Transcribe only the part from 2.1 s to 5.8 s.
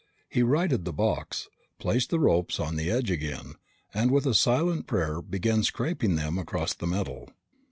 ropes on the edge again and, with a silent prayer, began